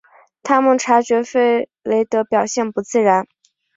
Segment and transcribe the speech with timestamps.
[0.41, 1.37] 他们察觉弗
[1.83, 3.27] 雷德表现不自然。